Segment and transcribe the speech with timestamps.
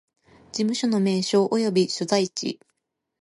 [0.51, 2.59] 事務所の名称及び所在地